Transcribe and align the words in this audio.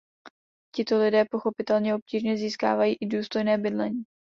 Tito 0.75 0.97
lidé 0.99 1.25
pochopitelně 1.25 1.95
obtížně 1.95 2.37
získávají 2.37 2.95
i 2.95 3.05
důstojné 3.05 3.57
bydlení. 3.57 4.03